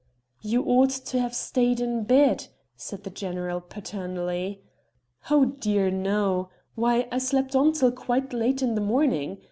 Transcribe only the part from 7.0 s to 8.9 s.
I slept on till quite late in the